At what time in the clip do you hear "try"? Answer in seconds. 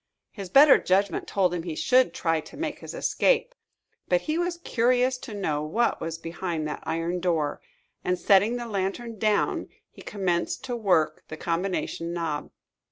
2.11-2.41